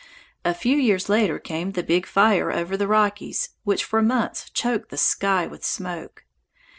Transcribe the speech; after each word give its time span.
A 0.43 0.55
few 0.55 0.77
years 0.77 1.09
later 1.09 1.37
came 1.37 1.73
the 1.73 1.83
big 1.83 2.07
fire 2.07 2.51
over 2.51 2.75
the 2.75 2.87
Rockies, 2.87 3.49
which 3.65 3.83
for 3.83 4.01
months 4.01 4.49
choked 4.49 4.89
the 4.89 4.97
sky 4.97 5.45
with 5.45 5.63
smoke. 5.63 6.25